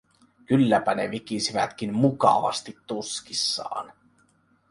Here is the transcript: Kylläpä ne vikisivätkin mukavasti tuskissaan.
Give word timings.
Kylläpä 0.47 0.95
ne 0.95 1.11
vikisivätkin 1.11 1.93
mukavasti 1.93 2.77
tuskissaan. 2.87 3.93